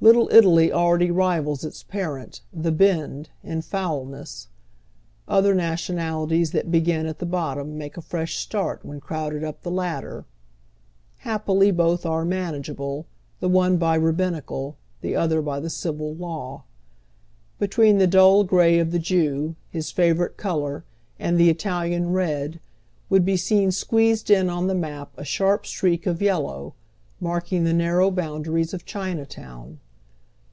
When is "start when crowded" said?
8.36-9.42